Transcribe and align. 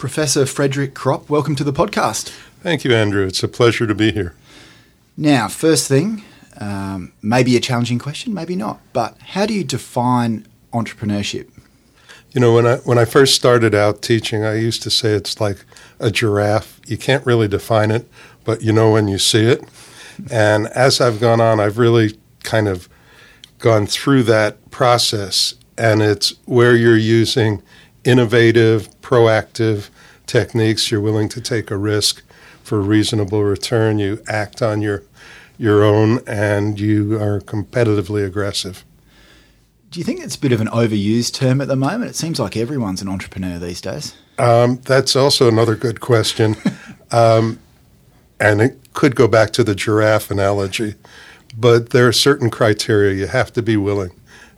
Professor 0.03 0.45
Frederick 0.45 0.93
Kropp, 0.93 1.29
welcome 1.29 1.55
to 1.55 1.63
the 1.63 1.71
podcast. 1.71 2.27
Thank 2.61 2.83
you, 2.83 2.93
Andrew. 2.93 3.25
It's 3.25 3.41
a 3.41 3.47
pleasure 3.47 3.87
to 3.87 3.95
be 3.95 4.11
here. 4.11 4.35
Now, 5.15 5.47
first 5.47 5.87
thing, 5.87 6.23
um, 6.57 7.13
maybe 7.21 7.55
a 7.55 7.61
challenging 7.61 7.99
question, 7.99 8.33
maybe 8.33 8.57
not, 8.57 8.81
but 8.91 9.17
how 9.21 9.45
do 9.45 9.53
you 9.53 9.63
define 9.63 10.45
entrepreneurship? 10.73 11.49
You 12.33 12.41
know, 12.41 12.53
when 12.53 12.67
I 12.67 12.75
when 12.79 12.97
I 12.97 13.05
first 13.05 13.33
started 13.33 13.73
out 13.73 14.01
teaching, 14.01 14.43
I 14.43 14.55
used 14.55 14.83
to 14.83 14.89
say 14.89 15.13
it's 15.13 15.39
like 15.39 15.63
a 16.01 16.11
giraffe. 16.11 16.81
You 16.85 16.97
can't 16.97 17.25
really 17.25 17.47
define 17.47 17.89
it, 17.89 18.05
but 18.43 18.61
you 18.61 18.73
know 18.73 18.91
when 18.91 19.07
you 19.07 19.17
see 19.17 19.45
it. 19.45 19.63
And 20.29 20.67
as 20.67 20.99
I've 20.99 21.21
gone 21.21 21.39
on, 21.39 21.61
I've 21.61 21.77
really 21.77 22.19
kind 22.43 22.67
of 22.67 22.89
gone 23.57 23.87
through 23.87 24.23
that 24.23 24.69
process, 24.69 25.53
and 25.77 26.01
it's 26.01 26.33
where 26.43 26.75
you're 26.75 26.97
using 26.97 27.63
innovative, 28.03 28.89
proactive 28.99 29.89
techniques. 30.33 30.89
You're 30.89 30.99
willing 30.99 31.29
to 31.29 31.39
take 31.39 31.69
a 31.69 31.77
risk 31.77 32.23
for 32.63 32.79
a 32.79 32.81
reasonable 32.81 33.43
return. 33.43 33.99
You 33.99 34.23
act 34.27 34.61
on 34.61 34.81
your 34.81 35.03
your 35.59 35.83
own, 35.83 36.19
and 36.25 36.79
you 36.79 37.21
are 37.21 37.39
competitively 37.39 38.25
aggressive. 38.25 38.83
Do 39.91 39.99
you 39.99 40.03
think 40.03 40.21
it's 40.21 40.35
a 40.35 40.39
bit 40.39 40.51
of 40.51 40.59
an 40.59 40.67
overused 40.67 41.35
term 41.35 41.61
at 41.61 41.67
the 41.67 41.75
moment? 41.75 42.09
It 42.09 42.15
seems 42.15 42.39
like 42.39 42.57
everyone's 42.57 43.03
an 43.03 43.07
entrepreneur 43.07 43.59
these 43.59 43.79
days. 43.79 44.15
Um, 44.39 44.79
that's 44.83 45.15
also 45.15 45.47
another 45.47 45.75
good 45.75 46.01
question. 46.01 46.55
um, 47.11 47.59
and 48.39 48.59
it 48.59 48.79
could 48.93 49.15
go 49.15 49.27
back 49.27 49.51
to 49.51 49.63
the 49.63 49.75
giraffe 49.75 50.31
analogy. 50.31 50.95
But 51.55 51.91
there 51.91 52.07
are 52.07 52.13
certain 52.13 52.49
criteria. 52.49 53.13
You 53.13 53.27
have 53.27 53.53
to 53.53 53.61
be 53.61 53.77
willing 53.77 54.11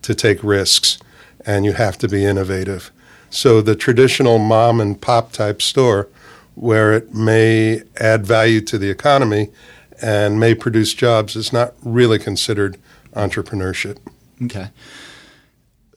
to 0.03 0.16
take 0.16 0.41
risks 0.41 0.97
and 1.46 1.66
you 1.66 1.74
have 1.74 1.97
to 1.97 2.08
be 2.08 2.24
innovative. 2.24 2.91
So 3.30 3.62
the 3.62 3.75
traditional 3.75 4.38
mom 4.38 4.80
and 4.80 5.00
pop 5.00 5.31
type 5.31 5.62
store, 5.62 6.08
where 6.56 6.94
it 6.94 7.13
may 7.13 7.81
add 7.97 8.25
value 8.25 8.62
to 8.62 8.78
the 8.78 8.90
economy 8.90 9.50
and 10.02 10.40
may 10.40 10.56
produce 10.56 10.94
jobs, 10.94 11.35
is 11.35 11.52
not 11.52 11.74
really 11.84 12.19
considered 12.19 12.78
entrepreneurship. 13.14 13.97
Okay. 14.44 14.69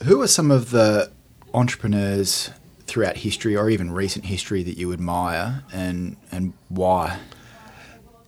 Who 0.04 0.20
are 0.22 0.28
some 0.28 0.50
of 0.50 0.70
the 0.70 1.10
entrepreneurs 1.54 2.50
throughout 2.86 3.18
history 3.18 3.56
or 3.56 3.68
even 3.68 3.90
recent 3.90 4.24
history 4.24 4.62
that 4.62 4.78
you 4.78 4.92
admire 4.92 5.64
and, 5.72 6.16
and 6.32 6.54
why? 6.68 7.18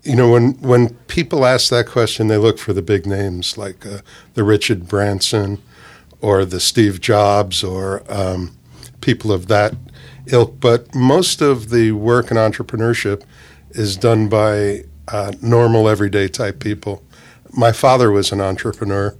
You 0.02 0.16
know, 0.16 0.30
when, 0.30 0.52
when 0.60 0.94
people 1.08 1.44
ask 1.44 1.70
that 1.70 1.86
question, 1.86 2.28
they 2.28 2.36
look 2.36 2.58
for 2.58 2.72
the 2.72 2.82
big 2.82 3.06
names 3.06 3.58
like 3.58 3.84
uh, 3.86 3.98
the 4.34 4.44
Richard 4.44 4.88
Branson 4.88 5.60
or 6.20 6.44
the 6.44 6.60
Steve 6.60 7.00
Jobs 7.00 7.62
or 7.62 8.02
um, 8.08 8.56
people 9.00 9.32
of 9.32 9.48
that 9.48 9.74
ilk. 10.26 10.60
But 10.60 10.94
most 10.94 11.40
of 11.40 11.70
the 11.70 11.92
work 11.92 12.30
in 12.30 12.36
entrepreneurship 12.36 13.22
is 13.70 13.96
done 13.96 14.28
by 14.28 14.84
uh, 15.08 15.32
normal, 15.42 15.88
everyday 15.88 16.28
type 16.28 16.60
people. 16.60 17.02
My 17.52 17.72
father 17.72 18.10
was 18.10 18.32
an 18.32 18.40
entrepreneur 18.40 19.16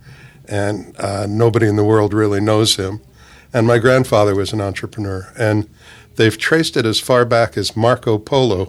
and 0.50 0.94
uh, 0.98 1.26
nobody 1.28 1.68
in 1.68 1.76
the 1.76 1.84
world 1.84 2.12
really 2.12 2.40
knows 2.40 2.76
him. 2.76 3.00
And 3.52 3.66
my 3.66 3.78
grandfather 3.78 4.34
was 4.34 4.52
an 4.52 4.60
entrepreneur, 4.60 5.32
and 5.36 5.68
they've 6.16 6.36
traced 6.36 6.76
it 6.76 6.86
as 6.86 7.00
far 7.00 7.24
back 7.24 7.56
as 7.56 7.76
Marco 7.76 8.18
Polo. 8.18 8.68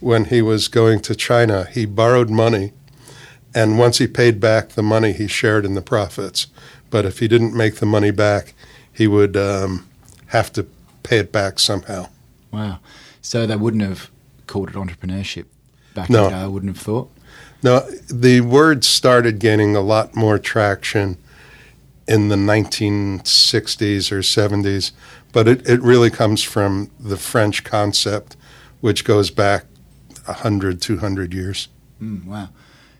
When 0.00 0.26
he 0.26 0.42
was 0.42 0.68
going 0.68 1.00
to 1.00 1.14
China, 1.14 1.66
he 1.72 1.86
borrowed 1.86 2.28
money, 2.28 2.72
and 3.54 3.78
once 3.78 3.98
he 3.98 4.06
paid 4.06 4.40
back 4.40 4.70
the 4.70 4.82
money, 4.82 5.12
he 5.12 5.26
shared 5.26 5.64
in 5.64 5.74
the 5.74 5.82
profits. 5.82 6.48
But 6.90 7.04
if 7.04 7.20
he 7.20 7.28
didn't 7.28 7.56
make 7.56 7.76
the 7.76 7.86
money 7.86 8.10
back, 8.10 8.52
he 8.92 9.06
would 9.06 9.36
um, 9.36 9.88
have 10.28 10.52
to 10.54 10.66
pay 11.02 11.18
it 11.18 11.32
back 11.32 11.58
somehow. 11.58 12.08
Wow. 12.50 12.80
So 13.22 13.46
they 13.46 13.56
wouldn't 13.56 13.82
have 13.82 14.10
called 14.46 14.70
it 14.70 14.74
entrepreneurship 14.74 15.46
back 15.94 16.10
no. 16.10 16.18
in 16.18 16.24
the 16.24 16.30
day, 16.30 16.42
I 16.42 16.46
wouldn't 16.46 16.76
have 16.76 16.82
thought. 16.82 17.10
No, 17.62 17.80
the 18.08 18.42
word 18.42 18.84
started 18.84 19.38
gaining 19.38 19.74
a 19.74 19.80
lot 19.80 20.14
more 20.14 20.38
traction 20.38 21.16
in 22.06 22.28
the 22.28 22.36
1960s 22.36 24.12
or 24.12 24.20
70s, 24.20 24.92
but 25.32 25.48
it, 25.48 25.68
it 25.68 25.82
really 25.82 26.10
comes 26.10 26.42
from 26.42 26.90
the 27.00 27.16
French 27.16 27.64
concept, 27.64 28.36
which 28.80 29.04
goes 29.04 29.30
back 29.30 29.64
100, 30.26 30.80
200 30.80 31.34
years. 31.34 31.68
Mm, 32.00 32.26
wow. 32.26 32.50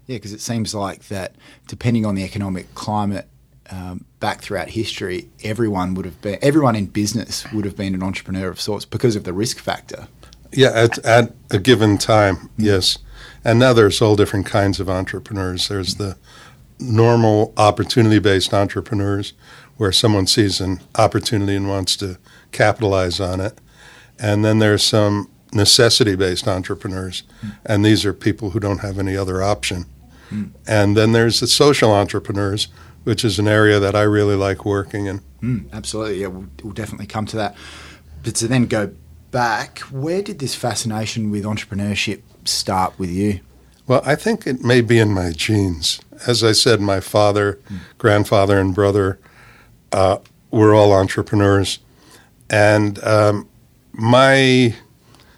Yeah, 0.06 0.16
because 0.16 0.32
it 0.32 0.41
seems 0.41 0.75
like 0.75 1.09
that 1.09 1.34
depending 1.66 2.06
on 2.06 2.15
the 2.15 2.25
economic 2.25 2.75
climate 2.75 3.28
um, 3.71 4.04
back 4.21 4.41
throughout 4.41 4.71
history, 4.71 5.28
everyone 5.43 5.94
would 5.94 6.04
have 6.04 6.21
been, 6.21 6.38
everyone 6.43 6.77
in 6.77 6.87
business 6.87 7.50
would 7.53 7.65
have 7.65 7.77
been 7.77 7.94
an 7.94 8.03
entrepreneur 8.03 8.49
of 8.49 8.60
sorts 8.60 8.84
because 8.84 9.16
of 9.16 9.25
the 9.25 9.32
risk 9.32 9.59
factor. 9.59 10.09
Yeah, 10.53 10.71
at, 10.71 10.99
at 11.04 11.32
a 11.50 11.59
given 11.59 11.99
time, 11.99 12.50
yes. 12.56 12.99
And 13.44 13.59
now 13.59 13.72
there's 13.72 14.00
all 14.00 14.16
different 14.16 14.47
kinds 14.47 14.81
of 14.81 14.88
entrepreneurs. 14.88 15.69
There's 15.69 15.97
the 15.97 16.16
normal 16.78 17.53
opportunity 17.56 18.19
based 18.19 18.53
entrepreneurs 18.53 19.32
where 19.77 19.93
someone 19.93 20.27
sees 20.27 20.60
an 20.60 20.81
opportunity 20.97 21.54
and 21.54 21.69
wants 21.69 21.97
to 21.97 22.19
capitalize 22.53 23.21
on 23.21 23.41
it. 23.41 23.59
And 24.19 24.44
then 24.44 24.59
there's 24.59 24.83
some 24.83 25.31
necessity 25.53 26.16
based 26.16 26.48
entrepreneurs, 26.48 27.22
mm. 27.45 27.57
and 27.65 27.84
these 27.84 28.04
are 28.04 28.13
people 28.13 28.51
who 28.51 28.60
don't 28.60 28.78
have 28.78 28.98
any 28.98 29.16
other 29.16 29.42
option. 29.42 29.86
Mm. 30.30 30.51
And 30.66 30.97
then 30.97 31.13
there's 31.13 31.41
the 31.41 31.47
social 31.47 31.92
entrepreneurs, 31.92 32.68
which 33.06 33.24
is 33.24 33.38
an 33.38 33.47
area 33.47 33.78
that 33.78 33.94
I 33.94 34.03
really 34.03 34.34
like 34.34 34.64
working 34.64 35.06
in. 35.06 35.20
Mm, 35.41 35.72
absolutely, 35.72 36.22
yeah, 36.22 36.26
we'll, 36.26 36.48
we'll 36.64 36.72
definitely 36.72 37.06
come 37.06 37.24
to 37.26 37.36
that. 37.36 37.54
But 38.24 38.34
to 38.36 38.48
then 38.48 38.66
go 38.66 38.91
back, 39.30 39.78
where 39.92 40.22
did 40.22 40.41
this 40.41 40.56
fascination 40.56 41.30
with 41.30 41.44
entrepreneurship 41.44 42.22
start 42.44 42.98
with 42.98 43.10
you? 43.10 43.38
Well, 43.86 44.03
I 44.04 44.16
think 44.16 44.44
it 44.44 44.64
may 44.64 44.80
be 44.80 44.98
in 44.98 45.14
my 45.14 45.30
genes. 45.30 46.00
As 46.26 46.42
I 46.42 46.50
said, 46.50 46.80
my 46.80 46.98
father, 46.98 47.60
mm. 47.70 47.78
grandfather, 47.97 48.58
and 48.58 48.74
brother 48.74 49.20
uh, 49.92 50.18
were 50.50 50.74
all 50.74 50.92
entrepreneurs. 50.92 51.78
And 52.50 52.98
um, 53.04 53.48
my 53.92 54.74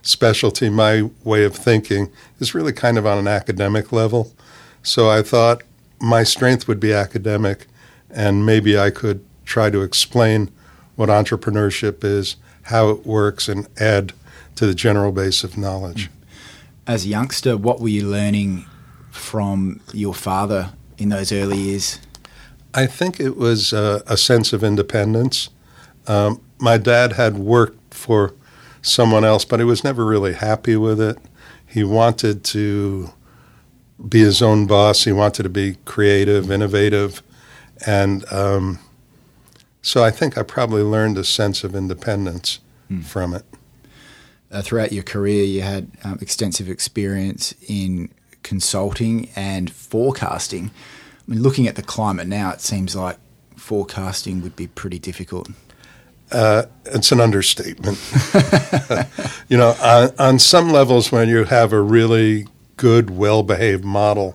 specialty, 0.01 0.71
my 0.71 1.11
way 1.23 1.45
of 1.45 1.55
thinking, 1.55 2.11
is 2.39 2.55
really 2.55 2.73
kind 2.73 2.97
of 2.97 3.05
on 3.05 3.19
an 3.19 3.29
academic 3.29 3.93
level. 3.93 4.33
So 4.83 5.11
I 5.11 5.21
thought 5.21 5.65
my 6.01 6.23
strength 6.23 6.69
would 6.69 6.81
be 6.81 6.93
academic, 6.93 7.67
and 8.11 8.47
maybe 8.47 8.79
I 8.79 8.91
could 8.91 9.25
try 9.45 9.71
to 9.71 9.83
explain 9.83 10.51
what 10.97 11.09
entrepreneurship 11.09 12.05
is, 12.05 12.37
how 12.63 12.91
it 12.91 13.07
works, 13.07 13.49
and 13.49 13.69
add 13.79 14.13
to 14.57 14.67
the 14.67 14.75
general 14.75 15.13
base 15.13 15.45
of 15.45 15.57
knowledge. 15.57 16.11
As 16.87 17.05
a 17.05 17.09
youngster, 17.09 17.57
what 17.57 17.81
were 17.81 17.89
you 17.89 18.09
learning 18.09 18.67
from 19.11 19.81
your 19.93 20.15
father 20.15 20.73
in 20.97 21.11
those 21.11 21.33
early 21.33 21.59
years? 21.59 22.01
I 22.75 22.87
think 22.87 23.21
it 23.21 23.37
was 23.37 23.73
uh, 23.73 24.03
a 24.07 24.17
sense 24.17 24.53
of 24.53 24.63
independence. 24.63 25.51
Um, 26.07 26.41
my 26.59 26.77
dad 26.77 27.13
had 27.13 27.39
worked 27.39 27.95
for 27.95 28.35
someone 28.83 29.25
else, 29.25 29.45
but 29.45 29.61
he 29.61 29.65
was 29.65 29.85
never 29.85 30.05
really 30.05 30.35
happy 30.35 30.77
with 30.77 31.01
it. 31.01 31.19
He 31.67 31.85
wanted 31.85 32.45
to 32.45 33.13
be 34.07 34.21
his 34.21 34.43
own 34.43 34.67
boss. 34.67 35.05
He 35.05 35.13
wanted 35.13 35.45
to 35.45 35.49
be 35.49 35.77
creative, 35.85 36.51
innovative, 36.51 37.23
and 37.87 38.31
um, 38.33 38.79
so 39.83 40.05
I 40.05 40.11
think 40.11 40.37
I 40.37 40.43
probably 40.43 40.83
learned 40.83 41.19
a 41.19 41.25
sense 41.25 41.65
of 41.65 41.75
independence 41.75 42.61
mm. 42.91 43.05
from 43.05 43.35
it. 43.35 43.45
Uh, 44.51 44.63
throughout 44.63 44.93
your 44.93 45.03
career, 45.03 45.45
you 45.45 45.63
had 45.63 45.91
um, 46.05 46.19
extensive 46.21 46.69
experience 46.69 47.55
in 47.69 48.11
consulting 48.43 49.29
and 49.37 49.71
forecasting. 49.71 50.71
I 50.71 51.31
mean, 51.31 51.43
looking 51.43 51.67
at 51.67 51.77
the 51.77 51.83
climate 51.83 52.27
now, 52.27 52.51
it 52.51 52.61
seems 52.61 52.97
like 52.97 53.19
forecasting 53.57 54.41
would 54.43 54.57
be 54.57 54.67
pretty 54.67 54.99
difficult. 54.99 55.51
Uh, 56.31 56.65
it's 56.87 57.13
an 57.13 57.21
understatement. 57.21 57.99
you 59.49 59.57
know, 59.57 59.75
on, 59.83 60.11
on, 60.19 60.39
some 60.39 60.71
levels, 60.71 61.11
when 61.11 61.29
you 61.29 61.45
have 61.45 61.73
a 61.73 61.81
really 61.81 62.47
good, 62.79 63.11
well 63.11 63.43
behaved 63.43 63.85
model, 63.85 64.35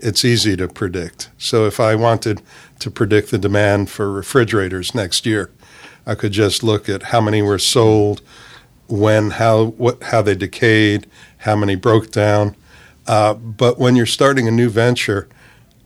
it's 0.00 0.24
easy 0.24 0.56
to 0.56 0.66
predict. 0.66 1.30
So 1.38 1.66
if 1.66 1.78
I 1.78 1.94
wanted 1.94 2.42
to 2.80 2.90
predict 2.90 3.30
the 3.30 3.38
demand 3.38 3.88
for 3.88 4.10
refrigerators 4.10 4.94
next 4.94 5.24
year, 5.24 5.50
I 6.04 6.16
could 6.16 6.32
just 6.32 6.64
look 6.64 6.88
at 6.88 7.04
how 7.04 7.20
many 7.20 7.40
were 7.40 7.60
sold, 7.60 8.20
when, 8.88 9.30
how, 9.30 9.66
what, 9.66 10.02
how 10.02 10.20
they 10.22 10.34
decayed, 10.34 11.06
how 11.38 11.54
many 11.54 11.76
broke 11.76 12.10
down. 12.10 12.56
Uh, 13.06 13.34
but 13.34 13.78
when 13.78 13.94
you're 13.94 14.06
starting 14.06 14.48
a 14.48 14.50
new 14.50 14.68
venture 14.68 15.28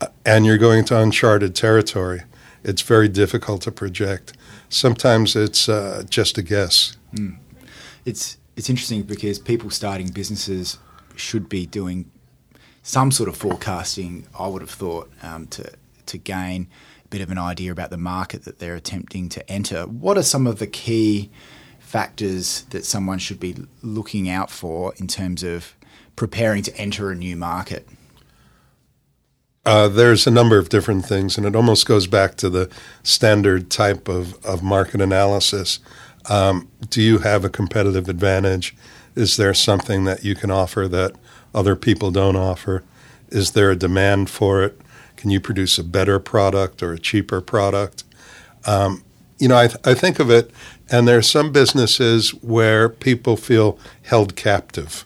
uh, 0.01 0.07
and 0.25 0.47
you're 0.47 0.59
going 0.59 0.85
to 0.87 0.99
uncharted 0.99 1.55
territory, 1.55 2.23
it's 2.65 2.83
very 2.83 3.09
difficult 3.09 3.63
to 3.63 3.71
project. 3.71 4.33
Sometimes 4.69 5.37
it's 5.37 5.69
uh, 5.69 6.05
just 6.09 6.39
a 6.39 6.43
guess. 6.43 6.97
Mm. 7.15 7.37
It's 8.05 8.39
it's 8.57 8.71
interesting 8.71 9.03
because 9.03 9.39
people 9.39 9.71
starting 9.71 10.09
businesses 10.09 10.79
should 11.17 11.49
be 11.49 11.67
doing 11.67 12.11
some 12.83 13.11
sort 13.11 13.29
of 13.29 13.37
forecasting. 13.37 14.27
I 14.39 14.47
would 14.47 14.63
have 14.63 14.71
thought 14.71 15.11
um, 15.23 15.47
to 15.49 15.73
to 16.07 16.19
gain 16.19 16.69
a 17.05 17.09
bit 17.09 17.21
of 17.21 17.31
an 17.31 17.39
idea 17.39 17.73
about 17.73 17.91
the 17.91 17.97
market 17.97 18.45
that 18.45 18.59
they're 18.59 18.77
attempting 18.77 19.29
to 19.31 19.51
enter. 19.51 19.85
What 19.85 20.17
are 20.17 20.23
some 20.23 20.47
of 20.47 20.59
the 20.59 20.67
key 20.67 21.31
factors 21.81 22.63
that 22.71 22.85
someone 22.85 23.19
should 23.19 23.41
be 23.41 23.57
looking 23.83 24.29
out 24.29 24.51
for 24.51 24.95
in 24.99 25.07
terms 25.07 25.43
of 25.43 25.75
preparing 26.15 26.63
to 26.63 26.77
enter 26.77 27.11
a 27.11 27.15
new 27.15 27.37
market? 27.37 27.89
Uh, 29.65 29.89
there's 29.89 30.27
a 30.27 30.31
number 30.31 30.59
of 30.59 30.69
different 30.69 31.05
things, 31.05 31.37
and 31.37 31.45
it 31.45 31.57
almost 31.57 31.87
goes 31.87 32.07
back 32.07 32.37
to 32.37 32.49
the 32.49 32.71
standard 33.03 33.69
type 33.69 34.09
of, 34.09 34.45
of 34.45 34.63
market 34.63 35.01
analysis. 35.01 35.81
Um, 36.31 36.69
do 36.89 37.03
you 37.03 37.19
have 37.19 37.45
a 37.45 37.49
competitive 37.49 38.09
advantage? 38.09 38.77
Is 39.17 39.37
there 39.37 39.55
something 39.55 40.05
that 40.05 40.25
you 40.25 40.35
can 40.35 40.51
offer 40.51 40.87
that 40.89 41.13
other 41.55 41.75
people 41.75 42.11
don't 42.11 42.37
offer? 42.37 42.85
Is 43.31 43.53
there 43.53 43.71
a 43.71 43.77
demand 43.77 44.31
for 44.31 44.63
it? 44.63 44.81
Can 45.17 45.31
you 45.31 45.41
produce 45.41 45.79
a 45.79 45.85
better 45.85 46.19
product 46.19 46.83
or 46.83 46.93
a 46.93 46.99
cheaper 46.99 47.41
product? 47.41 48.05
Um, 48.67 49.03
you 49.39 49.49
know, 49.49 49.57
I, 49.57 49.69
th- 49.69 49.81
I 49.85 49.95
think 49.95 50.19
of 50.19 50.31
it, 50.31 50.51
and 50.91 51.09
there 51.09 51.19
are 51.19 51.23
some 51.23 51.51
businesses 51.53 52.31
where 52.43 52.89
people 52.89 53.37
feel 53.37 53.79
held 54.03 54.37
captive, 54.37 55.05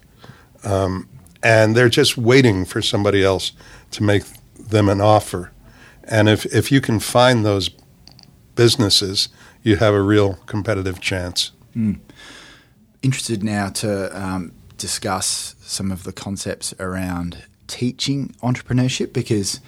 um, 0.64 1.08
and 1.42 1.76
they're 1.76 1.88
just 1.88 2.16
waiting 2.16 2.64
for 2.64 2.82
somebody 2.82 3.24
else 3.24 3.52
to 3.92 4.02
make 4.02 4.24
them 4.58 4.88
an 4.88 5.00
offer. 5.00 5.52
And 6.04 6.28
if, 6.28 6.44
if 6.46 6.70
you 6.70 6.80
can 6.80 7.00
find 7.00 7.44
those 7.44 7.70
businesses, 8.56 9.28
you 9.62 9.76
have 9.76 9.94
a 9.94 10.02
real 10.02 10.34
competitive 10.46 11.00
chance. 11.00 11.52
Mm. 11.74 12.00
Interested 13.02 13.42
now 13.42 13.70
to 13.70 14.20
um, 14.20 14.52
discuss 14.76 15.54
some 15.62 15.90
of 15.90 16.04
the 16.04 16.12
concepts 16.12 16.74
around 16.78 17.44
teaching 17.66 18.34
entrepreneurship 18.42 19.12
because 19.12 19.60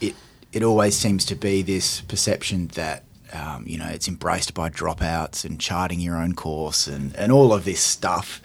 it 0.00 0.14
it 0.52 0.62
always 0.62 0.96
seems 0.96 1.24
to 1.26 1.34
be 1.36 1.62
this 1.62 2.00
perception 2.00 2.68
that 2.68 3.04
um, 3.32 3.64
you 3.66 3.78
know 3.78 3.86
it's 3.86 4.08
embraced 4.08 4.54
by 4.54 4.70
dropouts 4.70 5.44
and 5.44 5.60
charting 5.60 6.00
your 6.00 6.16
own 6.16 6.34
course 6.34 6.86
and, 6.86 7.14
and 7.16 7.30
all 7.30 7.52
of 7.52 7.64
this 7.64 7.80
stuff. 7.80 8.40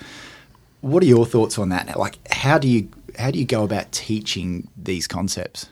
What 0.81 1.01
are 1.01 1.07
your 1.07 1.25
thoughts 1.25 1.57
on 1.57 1.69
that? 1.69 1.97
Like, 1.97 2.17
how 2.31 2.59
do 2.59 2.67
you 2.67 2.89
how 3.17 3.31
do 3.31 3.39
you 3.39 3.45
go 3.45 3.63
about 3.63 3.91
teaching 3.91 4.67
these 4.77 5.07
concepts? 5.07 5.67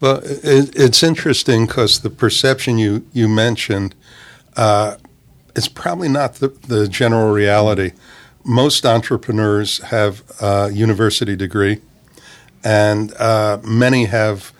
Well, 0.00 0.20
it, 0.24 0.74
it's 0.76 1.02
interesting 1.02 1.66
because 1.66 2.00
the 2.00 2.10
perception 2.10 2.76
you 2.76 3.06
you 3.12 3.28
mentioned 3.28 3.94
uh, 4.56 4.96
is 5.54 5.68
probably 5.68 6.08
not 6.08 6.34
the, 6.34 6.48
the 6.48 6.88
general 6.88 7.32
reality. 7.32 7.92
Most 8.44 8.84
entrepreneurs 8.84 9.78
have 9.84 10.22
a 10.40 10.70
university 10.72 11.36
degree, 11.36 11.80
and 12.62 13.14
uh, 13.14 13.58
many 13.64 14.06
have 14.06 14.52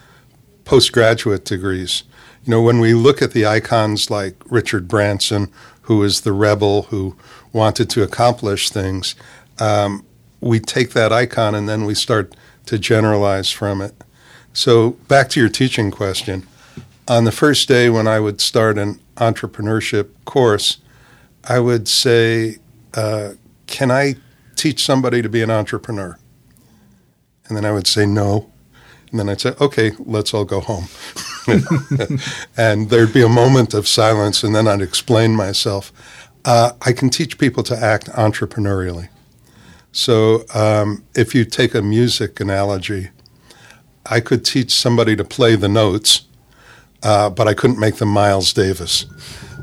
postgraduate 0.65 1.45
degrees. 1.45 2.05
You 2.45 2.51
know, 2.51 2.63
when 2.63 2.79
we 2.79 2.95
look 2.95 3.23
at 3.23 3.33
the 3.33 3.47
icons 3.47 4.11
like 4.11 4.37
Richard 4.47 4.89
Branson, 4.89 5.51
who 5.83 6.03
is 6.03 6.23
the 6.23 6.33
rebel 6.33 6.83
who 6.85 7.17
wanted 7.53 7.91
to 7.91 8.03
accomplish 8.03 8.71
things, 8.71 9.15
um, 9.59 10.05
we 10.41 10.61
take 10.61 10.91
that 10.91 11.13
icon 11.13 11.55
and 11.55 11.69
then 11.69 11.85
we 11.85 11.95
start 11.95 12.35
to 12.67 12.79
generalize 12.79 13.51
from 13.51 13.81
it. 13.81 13.95
So, 14.53 14.91
back 15.09 15.29
to 15.31 15.41
your 15.41 15.49
teaching 15.49 15.91
question. 15.91 16.47
On 17.09 17.25
the 17.25 17.33
first 17.33 17.69
day 17.69 17.91
when 17.91 18.07
I 18.07 18.21
would 18.21 18.41
start 18.41 18.79
an 18.79 19.01
entrepreneurship 19.17 20.09
course, 20.25 20.79
I 21.49 21.61
would 21.61 21.89
say, 21.89 22.59
uh, 22.95 23.33
Can 23.67 23.91
I 23.91 24.17
teach 24.57 24.85
somebody 24.85 25.23
to 25.23 25.29
be 25.29 25.43
an 25.43 25.51
entrepreneur? 25.51 26.19
And 27.47 27.57
then 27.57 27.65
I 27.65 27.73
would 27.73 27.87
say, 27.87 28.07
No. 28.07 28.51
And 29.11 29.21
then 29.21 29.29
I'd 29.29 29.41
say, 29.41 29.55
Okay, 29.61 29.93
let's 29.99 30.35
all 30.35 30.45
go 30.45 30.61
home. 30.61 30.87
and 32.57 32.91
there'd 32.91 33.13
be 33.13 33.23
a 33.23 33.29
moment 33.29 33.75
of 33.75 33.87
silence, 33.87 34.43
and 34.43 34.55
then 34.55 34.67
I'd 34.67 34.81
explain 34.81 35.35
myself. 35.35 35.93
Uh, 36.45 36.73
I 36.83 36.93
can 36.93 37.11
teach 37.11 37.39
people 37.39 37.63
to 37.65 37.77
act 37.77 38.07
entrepreneurially. 38.11 39.09
So, 39.93 40.45
um, 40.55 41.05
if 41.15 41.35
you 41.35 41.45
take 41.45 41.75
a 41.75 41.81
music 41.81 42.41
analogy, 42.41 43.11
I 44.07 44.21
could 44.21 44.45
teach 44.45 44.73
somebody 44.73 45.17
to 45.17 45.25
play 45.25 45.57
the 45.57 45.69
notes, 45.69 46.23
uh, 47.03 47.31
but 47.31 47.47
I 47.47 47.55
couldn't 47.55 47.79
make 47.79 47.97
them 47.97 48.09
Miles 48.09 48.53
Davis. 48.53 49.07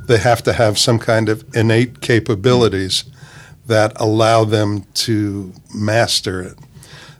They 0.05 0.17
have 0.17 0.43
to 0.43 0.53
have 0.53 0.77
some 0.77 0.99
kind 0.99 1.29
of 1.29 1.43
innate 1.55 2.01
capabilities 2.01 3.05
that 3.67 3.93
allow 3.95 4.43
them 4.43 4.85
to 4.93 5.53
master 5.73 6.41
it. 6.41 6.57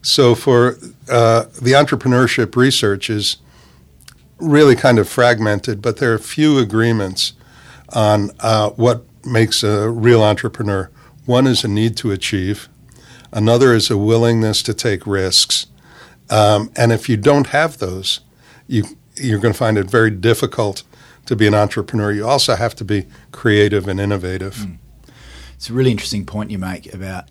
So, 0.02 0.34
for 0.34 0.78
uh, 1.10 1.44
the 1.62 1.74
entrepreneurship 1.74 2.56
research 2.56 3.10
is 3.10 3.38
really 4.40 4.76
kind 4.76 4.98
of 4.98 5.08
fragmented, 5.08 5.82
but 5.82 5.98
there 5.98 6.14
are 6.14 6.18
few 6.18 6.58
agreements 6.58 7.34
on 7.94 8.32
uh, 8.40 8.72
what 8.72 9.06
makes 9.24 9.64
a 9.64 9.90
real 9.90 10.24
entrepreneur. 10.24 10.90
One 11.26 11.46
is 11.46 11.64
a 11.64 11.68
need 11.68 11.96
to 11.98 12.12
achieve, 12.12 12.68
another 13.32 13.74
is 13.76 13.92
a 13.92 13.98
willingness 13.98 14.64
to 14.64 14.74
take 14.74 15.06
risks, 15.06 15.68
um, 16.32 16.72
and 16.76 16.92
if 16.92 17.08
you 17.08 17.18
don't 17.18 17.48
have 17.48 17.78
those, 17.78 18.22
you 18.68 18.84
you're 19.18 19.40
going 19.40 19.54
to 19.54 19.58
find 19.58 19.78
it 19.78 19.90
very 19.90 20.10
difficult 20.10 20.84
to 21.26 21.36
be 21.36 21.48
an 21.48 21.54
entrepreneur. 21.54 22.12
You 22.12 22.28
also 22.28 22.56
have 22.56 22.76
to 22.76 22.86
be 22.86 23.06
creative 23.32 23.88
and 23.88 24.00
innovative. 24.00 24.56
Mm. 24.56 24.78
It's 25.56 25.70
a 25.70 25.74
really 25.74 25.92
interesting 25.92 26.26
point 26.26 26.52
you 26.52 26.58
make 26.58 26.92
about 26.94 27.30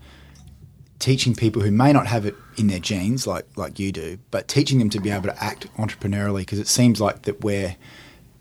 teaching 0.99 1.35
people 1.35 1.63
who 1.63 1.71
may 1.71 1.93
not 1.93 2.07
have 2.07 2.27
it 2.27 2.37
in 2.57 2.69
their 2.69 2.79
genes 2.79 3.27
like 3.27 3.47
like 3.57 3.79
you 3.79 3.91
do, 3.91 4.19
but 4.31 4.47
teaching 4.47 4.79
them 4.79 4.91
to 4.91 5.01
be 5.01 5.11
able 5.11 5.25
to 5.25 5.43
act 5.43 5.67
entrepreneurially 5.77 6.41
because 6.41 6.59
it 6.59 6.69
seems 6.69 7.01
like 7.01 7.23
that 7.23 7.43
we're 7.43 7.77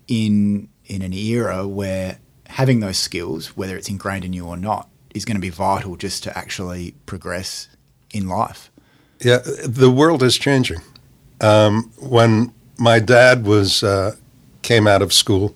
in 0.06 0.68
in 0.86 1.02
an 1.02 1.12
era 1.12 1.66
where 1.66 2.18
having 2.46 2.80
those 2.80 2.98
skills, 2.98 3.56
whether 3.56 3.76
it's 3.76 3.88
ingrained 3.88 4.24
in 4.24 4.32
you 4.32 4.46
or 4.46 4.56
not, 4.56 4.88
is 5.14 5.24
going 5.24 5.36
to 5.36 5.40
be 5.40 5.50
vital 5.50 5.96
just 5.96 6.22
to 6.24 6.36
actually 6.36 6.94
progress 7.06 7.68
in 8.12 8.28
life. 8.28 8.70
Yeah, 9.20 9.38
the 9.64 9.90
world 9.90 10.22
is 10.22 10.36
changing. 10.38 10.80
Um, 11.40 11.92
when 11.98 12.52
my 12.78 12.98
dad 12.98 13.46
was 13.46 13.82
uh, 13.82 14.16
came 14.62 14.86
out 14.86 15.02
of 15.02 15.12
school, 15.12 15.54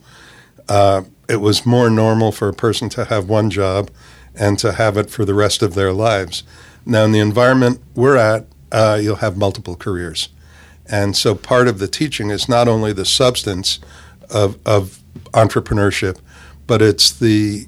uh, 0.68 1.02
it 1.28 1.36
was 1.36 1.64
more 1.66 1.90
normal 1.90 2.32
for 2.32 2.48
a 2.48 2.54
person 2.54 2.88
to 2.90 3.04
have 3.04 3.28
one 3.28 3.50
job 3.50 3.90
and 4.34 4.58
to 4.58 4.72
have 4.72 4.96
it 4.96 5.10
for 5.10 5.24
the 5.24 5.34
rest 5.34 5.62
of 5.62 5.74
their 5.74 5.92
lives. 5.92 6.42
Now, 6.84 7.04
in 7.04 7.12
the 7.12 7.20
environment 7.20 7.80
we're 7.94 8.16
at, 8.16 8.46
uh, 8.72 8.98
you'll 9.00 9.16
have 9.16 9.36
multiple 9.36 9.76
careers, 9.76 10.28
and 10.86 11.16
so 11.16 11.34
part 11.34 11.68
of 11.68 11.78
the 11.78 11.88
teaching 11.88 12.30
is 12.30 12.48
not 12.48 12.68
only 12.68 12.92
the 12.92 13.04
substance 13.04 13.78
of, 14.30 14.58
of 14.66 15.00
entrepreneurship, 15.32 16.18
but 16.66 16.82
it's 16.82 17.10
the 17.10 17.66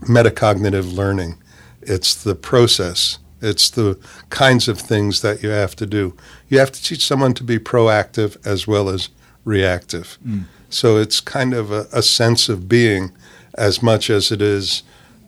metacognitive 0.00 0.94
learning. 0.94 1.38
It's 1.82 2.14
the 2.14 2.34
process 2.34 3.18
It's 3.40 3.70
the 3.70 3.98
kinds 4.30 4.68
of 4.68 4.80
things 4.80 5.22
that 5.22 5.42
you 5.42 5.50
have 5.50 5.76
to 5.76 5.86
do. 5.86 6.16
You 6.48 6.58
have 6.58 6.72
to 6.72 6.82
teach 6.82 7.06
someone 7.06 7.34
to 7.34 7.44
be 7.44 7.58
proactive 7.58 8.36
as 8.46 8.66
well 8.66 8.88
as 8.88 9.10
reactive. 9.48 10.18
Mm. 10.24 10.44
So 10.68 10.98
it's 10.98 11.20
kind 11.20 11.54
of 11.54 11.72
a, 11.72 11.88
a, 11.92 12.02
sense 12.02 12.50
of 12.50 12.68
being 12.68 13.12
as 13.54 13.82
much 13.82 14.10
as 14.10 14.30
it 14.30 14.42
is 14.42 14.82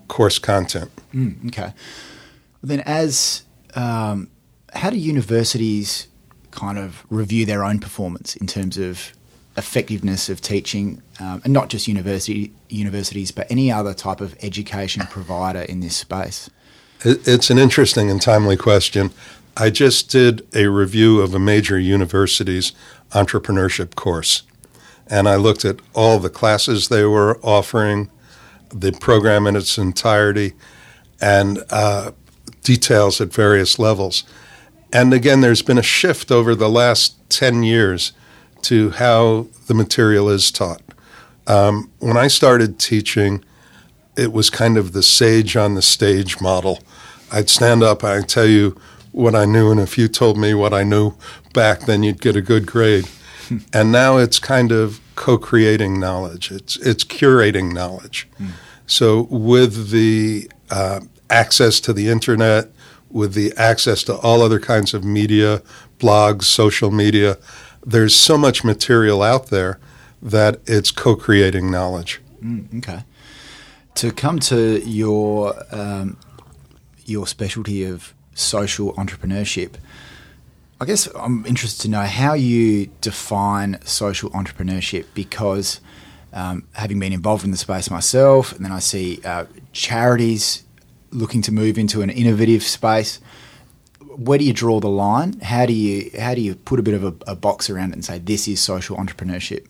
course 0.08 0.38
content. 0.38 0.90
Mm, 1.14 1.48
okay. 1.48 1.72
Then, 2.62 2.80
as 2.80 3.42
um, 3.74 4.28
how 4.74 4.90
do 4.90 4.98
universities 4.98 6.06
kind 6.50 6.78
of 6.78 7.04
review 7.08 7.46
their 7.46 7.64
own 7.64 7.78
performance 7.78 8.36
in 8.36 8.46
terms 8.46 8.76
of 8.76 9.12
effectiveness 9.56 10.28
of 10.28 10.40
teaching, 10.40 11.02
um, 11.18 11.40
and 11.44 11.52
not 11.52 11.70
just 11.70 11.88
university 11.88 12.52
universities, 12.68 13.30
but 13.30 13.50
any 13.50 13.72
other 13.72 13.94
type 13.94 14.20
of 14.20 14.36
education 14.42 15.06
provider 15.06 15.62
in 15.62 15.80
this 15.80 15.96
space? 15.96 16.50
It's 17.02 17.48
an 17.48 17.58
interesting 17.58 18.10
and 18.10 18.20
timely 18.20 18.58
question. 18.58 19.10
I 19.56 19.70
just 19.70 20.10
did 20.10 20.46
a 20.54 20.68
review 20.68 21.20
of 21.20 21.34
a 21.34 21.38
major 21.38 21.78
university's 21.78 22.72
entrepreneurship 23.10 23.94
course, 23.94 24.42
and 25.06 25.28
I 25.28 25.36
looked 25.36 25.64
at 25.64 25.80
all 25.94 26.18
the 26.18 26.30
classes 26.30 26.88
they 26.88 27.04
were 27.04 27.38
offering, 27.42 28.10
the 28.72 28.92
program 28.92 29.46
in 29.46 29.56
its 29.56 29.76
entirety, 29.76 30.52
and 31.20 31.64
uh, 31.70 32.12
details 32.62 33.20
at 33.20 33.32
various 33.32 33.78
levels. 33.78 34.24
And 34.92 35.12
again, 35.12 35.40
there's 35.40 35.62
been 35.62 35.78
a 35.78 35.82
shift 35.82 36.30
over 36.30 36.54
the 36.54 36.68
last 36.68 37.16
10 37.30 37.62
years 37.62 38.12
to 38.62 38.90
how 38.90 39.48
the 39.66 39.74
material 39.74 40.28
is 40.28 40.50
taught. 40.50 40.82
Um, 41.46 41.90
when 41.98 42.16
I 42.16 42.28
started 42.28 42.78
teaching, 42.78 43.44
it 44.16 44.32
was 44.32 44.50
kind 44.50 44.76
of 44.76 44.92
the 44.92 45.02
sage 45.02 45.56
on 45.56 45.74
the 45.74 45.82
stage 45.82 46.40
model. 46.40 46.80
I'd 47.32 47.48
stand 47.48 47.82
up, 47.82 48.04
I'd 48.04 48.28
tell 48.28 48.46
you 48.46 48.76
what 49.12 49.34
I 49.34 49.44
knew, 49.44 49.70
and 49.70 49.80
if 49.80 49.98
you 49.98 50.08
told 50.08 50.38
me 50.38 50.54
what 50.54 50.72
I 50.72 50.82
knew 50.82 51.14
back, 51.52 51.80
then 51.80 52.02
you'd 52.02 52.20
get 52.20 52.36
a 52.36 52.42
good 52.42 52.66
grade. 52.66 53.08
and 53.72 53.90
now 53.90 54.16
it's 54.16 54.38
kind 54.38 54.72
of 54.72 55.00
co-creating 55.16 55.98
knowledge. 55.98 56.50
It's 56.50 56.76
it's 56.76 57.04
curating 57.04 57.72
knowledge. 57.72 58.28
Mm. 58.38 58.50
So 58.86 59.22
with 59.30 59.90
the 59.90 60.50
uh, 60.70 61.00
access 61.28 61.80
to 61.80 61.92
the 61.92 62.08
internet, 62.08 62.68
with 63.10 63.34
the 63.34 63.52
access 63.56 64.02
to 64.04 64.16
all 64.16 64.42
other 64.42 64.60
kinds 64.60 64.94
of 64.94 65.04
media, 65.04 65.62
blogs, 65.98 66.44
social 66.44 66.90
media, 66.90 67.38
there's 67.84 68.14
so 68.14 68.38
much 68.38 68.64
material 68.64 69.22
out 69.22 69.46
there 69.46 69.78
that 70.22 70.60
it's 70.66 70.90
co-creating 70.90 71.70
knowledge. 71.70 72.20
Mm, 72.42 72.78
okay. 72.78 73.04
To 73.96 74.12
come 74.12 74.38
to 74.40 74.80
your 74.88 75.54
um, 75.72 76.16
your 77.04 77.26
specialty 77.26 77.84
of 77.84 78.14
social 78.40 78.92
entrepreneurship, 78.94 79.74
I 80.80 80.86
guess 80.86 81.08
I'm 81.14 81.44
interested 81.46 81.82
to 81.82 81.88
know 81.90 82.02
how 82.02 82.34
you 82.34 82.86
define 83.00 83.78
social 83.84 84.30
entrepreneurship 84.30 85.06
because 85.14 85.80
um, 86.32 86.64
having 86.72 86.98
been 86.98 87.12
involved 87.12 87.44
in 87.44 87.50
the 87.50 87.56
space 87.56 87.90
myself, 87.90 88.52
and 88.52 88.64
then 88.64 88.72
I 88.72 88.78
see 88.78 89.20
uh, 89.24 89.44
charities 89.72 90.64
looking 91.10 91.42
to 91.42 91.52
move 91.52 91.76
into 91.76 92.02
an 92.02 92.10
innovative 92.10 92.62
space 92.62 93.20
where 94.20 94.38
do 94.38 94.44
you 94.44 94.52
draw 94.52 94.80
the 94.80 94.88
line? 94.88 95.40
How 95.40 95.66
do 95.66 95.72
you 95.72 96.10
how 96.18 96.34
do 96.34 96.40
you 96.40 96.54
put 96.54 96.78
a 96.78 96.82
bit 96.82 96.94
of 96.94 97.04
a, 97.04 97.14
a 97.26 97.36
box 97.36 97.70
around 97.70 97.90
it 97.90 97.94
and 97.94 98.04
say 98.04 98.18
this 98.18 98.46
is 98.46 98.60
social 98.60 98.96
entrepreneurship? 98.96 99.66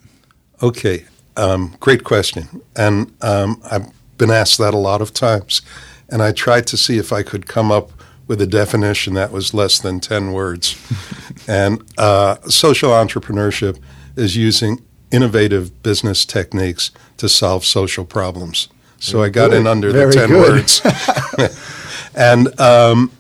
Okay, 0.62 1.04
um, 1.36 1.76
great 1.80 2.04
question, 2.04 2.62
and 2.76 3.12
um, 3.22 3.60
I've 3.70 3.86
been 4.18 4.30
asked 4.30 4.58
that 4.58 4.74
a 4.74 4.78
lot 4.78 5.00
of 5.00 5.14
times, 5.14 5.62
and 6.08 6.22
I 6.22 6.32
tried 6.32 6.66
to 6.68 6.76
see 6.76 6.98
if 6.98 7.12
I 7.12 7.22
could 7.22 7.46
come 7.46 7.70
up 7.70 7.90
with 8.30 8.40
a 8.40 8.46
definition 8.46 9.14
that 9.14 9.32
was 9.32 9.52
less 9.52 9.80
than 9.80 9.98
ten 9.98 10.30
words. 10.30 10.76
and 11.48 11.82
uh, 11.98 12.36
social 12.42 12.90
entrepreneurship 12.90 13.76
is 14.14 14.36
using 14.36 14.80
innovative 15.10 15.82
business 15.82 16.24
techniques 16.24 16.92
to 17.16 17.28
solve 17.28 17.64
social 17.64 18.04
problems. 18.04 18.68
So 19.00 19.18
Very 19.18 19.26
I 19.26 19.30
got 19.30 19.50
good. 19.50 19.56
in 19.58 19.66
under 19.66 19.90
Very 19.90 20.12
the 20.12 20.20
ten 20.20 20.28
good. 20.28 20.48
words, 20.48 20.80
and 22.14 22.60
um, 22.60 23.10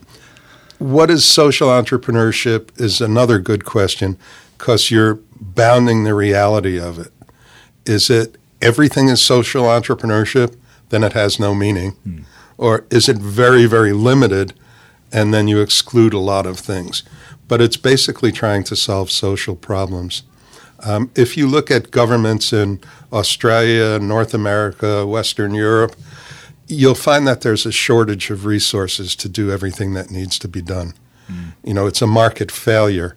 what 0.78 1.10
is 1.10 1.24
social 1.24 1.66
entrepreneurship 1.66 2.80
is 2.80 3.00
another 3.00 3.40
good 3.40 3.64
question 3.64 4.16
because 4.56 4.92
you're 4.92 5.18
bounding 5.40 6.04
the 6.04 6.14
reality 6.14 6.78
of 6.78 7.00
it. 7.00 7.12
Is 7.84 8.10
it 8.10 8.36
everything 8.62 9.08
is 9.08 9.20
social 9.20 9.64
entrepreneurship, 9.64 10.54
then 10.90 11.02
it 11.02 11.14
has 11.14 11.40
no 11.40 11.52
meaning? 11.52 11.90
Hmm. 12.04 12.18
Or 12.56 12.84
is 12.90 13.08
it 13.08 13.16
very, 13.16 13.66
very 13.66 13.92
limited 13.92 14.52
and 15.12 15.32
then 15.34 15.48
you 15.48 15.60
exclude 15.60 16.14
a 16.14 16.18
lot 16.18 16.46
of 16.46 16.58
things? 16.58 17.02
But 17.48 17.60
it's 17.60 17.76
basically 17.76 18.32
trying 18.32 18.64
to 18.64 18.76
solve 18.76 19.10
social 19.10 19.56
problems. 19.56 20.22
Um, 20.84 21.10
if 21.14 21.36
you 21.36 21.46
look 21.46 21.70
at 21.70 21.90
governments 21.90 22.52
in 22.52 22.80
Australia, 23.12 23.98
North 23.98 24.32
America, 24.34 25.06
Western 25.06 25.52
Europe, 25.54 25.96
you'll 26.66 26.94
find 26.94 27.26
that 27.26 27.42
there's 27.42 27.66
a 27.66 27.72
shortage 27.72 28.30
of 28.30 28.44
resources 28.44 29.16
to 29.16 29.28
do 29.28 29.50
everything 29.50 29.94
that 29.94 30.10
needs 30.10 30.38
to 30.38 30.48
be 30.48 30.62
done. 30.62 30.94
Mm. 31.30 31.52
You 31.64 31.74
know, 31.74 31.86
it's 31.86 32.00
a 32.00 32.06
market 32.06 32.50
failure. 32.50 33.14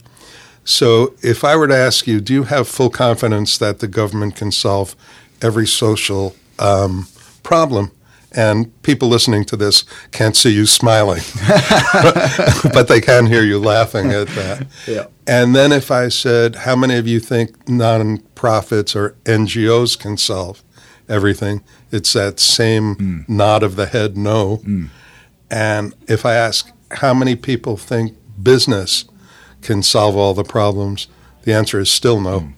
So 0.66 1.14
if 1.22 1.44
I 1.44 1.56
were 1.56 1.68
to 1.68 1.76
ask 1.76 2.08
you, 2.08 2.22
do 2.22 2.34
you 2.34 2.44
have 2.44 2.68
full 2.68 2.90
confidence 2.90 3.58
that 3.58 3.80
the 3.80 3.88
government 3.88 4.36
can 4.36 4.52
solve 4.52 4.96
every 5.42 5.68
social 5.68 6.36
um, 6.58 7.08
problem? 7.44 7.92
And 8.36 8.82
people 8.82 9.10
listening 9.10 9.46
to 9.46 9.56
this 9.56 9.84
can't 10.12 10.36
see 10.36 10.50
you 10.50 10.66
smiling, 10.66 11.22
but 12.74 12.88
they 12.88 13.00
can 13.00 13.28
hear 13.28 13.44
you 13.44 13.60
laughing 13.60 14.12
at 14.12 14.28
that. 14.30 14.68
Yeah. 14.88 15.06
And 15.28 15.56
then 15.56 15.72
if 15.72 15.92
I 15.92 16.10
said, 16.10 16.56
how 16.56 16.76
many 16.76 16.96
of 16.96 17.08
you 17.08 17.20
think 17.20 17.66
nonprofits 17.66 18.96
or 18.96 19.16
NGOs 19.26 19.98
can 20.00 20.18
solve 20.18 20.64
everything? 21.08 21.64
It's 21.92 22.14
that 22.14 22.40
same 22.40 22.96
mm. 22.96 23.30
nod 23.30 23.62
of 23.62 23.76
the 23.76 23.86
head, 23.86 24.18
no. 24.18 24.58
Mm. 24.58 24.90
And 25.52 25.94
if 26.08 26.26
I 26.26 26.34
ask 26.34 26.72
how 26.92 27.14
many 27.14 27.36
people 27.36 27.78
think 27.78 28.18
business 28.42 29.06
can 29.62 29.84
solve 29.84 30.18
all 30.18 30.34
the 30.34 30.44
problems, 30.44 31.08
the 31.44 31.54
answer 31.54 31.80
is 31.80 31.92
still 31.92 32.20
no. 32.20 32.40
Mm. 32.40 32.54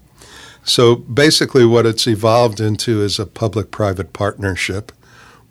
So 0.63 0.95
basically, 0.95 1.65
what 1.65 1.85
it's 1.85 2.07
evolved 2.07 2.59
into 2.59 3.03
is 3.03 3.19
a 3.19 3.25
public 3.27 3.69
private 3.69 4.13
partnership 4.13 4.91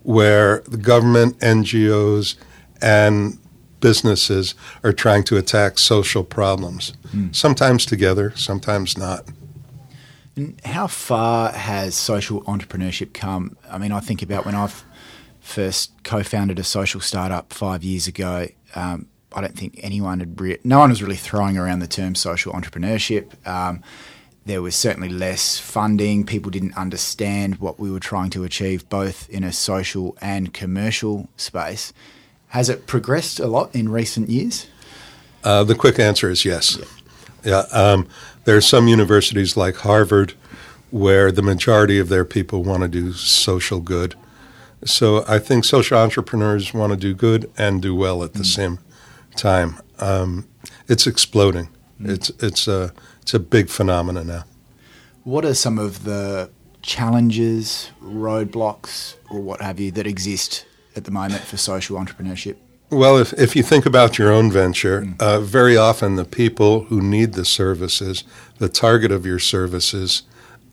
where 0.05 0.61
the 0.69 0.77
government, 0.77 1.39
NGOs, 1.41 2.37
and 2.81 3.39
businesses 3.81 4.55
are 4.83 4.93
trying 4.93 5.25
to 5.25 5.37
attack 5.37 5.79
social 5.79 6.23
problems, 6.25 6.93
mm. 7.15 7.35
sometimes 7.35 7.85
together, 7.85 8.33
sometimes 8.37 8.97
not. 8.97 9.29
And 10.37 10.61
how 10.65 10.87
far 10.87 11.53
has 11.53 11.95
social 11.95 12.43
entrepreneurship 12.45 13.13
come? 13.13 13.57
I 13.71 13.79
mean, 13.79 13.93
I 13.93 14.01
think 14.01 14.23
about 14.23 14.47
when 14.47 14.55
I've 14.55 14.85
first 15.41 15.93
co-founded 16.03 16.59
a 16.59 16.65
social 16.65 17.01
startup 17.01 17.53
five 17.53 17.85
years 17.85 18.07
ago. 18.07 18.49
Um, 18.75 19.09
I 19.35 19.41
don't 19.41 19.57
think 19.57 19.79
anyone 19.83 20.21
had 20.21 20.41
re- 20.41 20.59
no 20.65 20.79
one 20.79 20.91
was 20.91 21.03
really 21.03 21.17
throwing 21.17 21.59
around 21.59 21.81
the 21.81 21.87
term 21.87 22.15
social 22.15 22.53
entrepreneurship. 22.53 23.47
Um, 23.47 23.83
there 24.47 24.63
was 24.63 24.75
certainly 24.75 25.09
less 25.09 25.59
funding. 25.59 26.25
People 26.25 26.51
didn't 26.51 26.77
understand 26.77 27.57
what 27.57 27.79
we 27.79 27.91
were 27.91 28.01
trying 28.01 28.31
to 28.31 28.45
achieve, 28.45 28.89
both 28.89 29.29
in 29.31 29.43
a 29.43 29.53
social 29.53 30.17
and 30.21 30.53
commercial 30.53 31.29
space. 31.37 31.93
Has 32.49 32.69
it 32.69 32.87
progressed 32.87 33.41
a 33.41 33.47
lot 33.47 33.75
in 33.75 33.89
recent 33.89 34.29
years? 34.29 34.67
Uh, 35.43 35.65
the 35.65 35.75
quick 35.75 35.99
answer 35.99 36.31
is 36.31 36.45
yes. 36.45 36.79
Yeah. 37.43 37.65
yeah 37.73 37.79
um, 37.79 38.07
there 38.45 38.57
are 38.57 38.63
some 38.63 38.89
universities 38.89 39.57
like 39.57 39.77
Harvard 39.77 40.35
where 40.91 41.33
the 41.33 41.43
majority 41.43 41.99
of 41.99 42.09
their 42.09 42.25
people 42.25 42.63
want 42.63 42.83
to 42.83 42.89
do 42.89 43.13
social 43.13 43.81
good. 43.81 44.15
So 44.85 45.25
I 45.27 45.39
think 45.39 45.65
social 45.65 45.99
entrepreneurs 45.99 46.73
want 46.73 46.93
to 46.93 46.97
do 46.97 47.15
good 47.15 47.51
and 47.57 47.81
do 47.81 47.95
well 47.95 48.23
at 48.23 48.35
the 48.35 48.41
mm. 48.41 48.55
same 48.55 48.79
time. 49.35 49.81
Um, 49.99 50.47
it's 50.87 51.07
exploding. 51.07 51.69
Mm. 52.01 52.11
It's 52.11 52.31
it's 52.41 52.69
a 52.69 52.93
it's 53.23 53.35
a 53.35 53.39
big 53.39 53.69
phenomenon 53.69 54.27
now. 54.27 54.45
What 55.25 55.45
are 55.45 55.55
some 55.55 55.79
of 55.79 56.05
the 56.05 56.51
challenges, 56.83 57.91
roadblocks, 58.03 59.17
or 59.31 59.41
what 59.41 59.61
have 59.63 59.81
you 59.81 59.91
that 59.93 60.07
exist 60.07 60.67
at 60.97 61.05
the 61.05 61.11
moment 61.11 61.43
for 61.43 61.57
social 61.57 61.99
entrepreneurship? 61.99 62.57
Well, 62.91 63.17
if, 63.17 63.33
if 63.33 63.57
you 63.57 63.63
think 63.63 63.87
about 63.87 64.19
your 64.19 64.31
own 64.31 64.53
venture, 64.53 65.03
mm. 65.03 65.21
uh, 65.21 65.41
very 65.41 65.77
often 65.77 66.17
the 66.17 66.25
people 66.25 66.85
who 66.85 67.01
need 67.01 67.33
the 67.33 67.45
services, 67.45 68.23
the 68.59 68.69
target 68.69 69.11
of 69.11 69.25
your 69.27 69.39
services, 69.39 70.23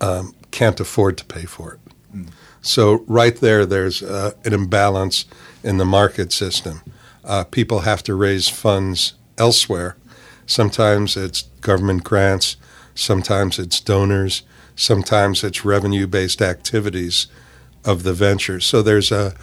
um, 0.02 0.36
can't 0.52 0.80
afford 0.80 1.18
to 1.20 1.26
pay 1.26 1.46
for 1.46 1.74
it. 1.74 1.80
Mm. 2.16 2.28
So, 2.62 3.04
right 3.08 3.36
there, 3.36 3.66
there's 3.66 4.04
uh, 4.04 4.34
an 4.44 4.54
imbalance 4.54 5.26
in 5.64 5.78
the 5.78 5.86
market 5.86 6.32
system. 6.32 6.82
Uh, 7.24 7.44
people 7.46 7.80
have 7.80 8.04
to 8.04 8.14
raise 8.14 8.50
funds 8.50 9.14
elsewhere. 9.38 9.96
Sometimes 10.46 11.16
it's 11.18 11.44
government 11.62 12.04
grants, 12.04 12.58
sometimes 12.96 13.60
it's 13.60 13.80
donors, 13.80 14.44
sometimes 14.76 15.44
it's 15.44 15.66
revenue 15.66 16.08
based 16.08 16.42
activities 16.42 17.28
of 17.86 18.04
the 18.04 18.14
venture. 18.14 18.60
So, 18.60 18.82
there's 18.82 19.12
a 19.12 19.34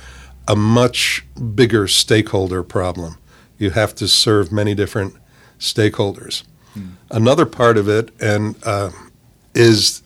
a 0.48 0.56
much 0.56 1.24
bigger 1.54 1.86
stakeholder 1.86 2.62
problem 2.62 3.18
You 3.58 3.70
have 3.70 3.94
to 3.96 4.08
serve 4.08 4.50
many 4.50 4.74
different 4.74 5.14
stakeholders. 5.60 6.42
Another 7.10 7.44
part 7.44 7.76
of 7.76 7.88
it 7.88 8.10
and 8.20 8.56
uh, 8.62 8.90
is 9.52 10.02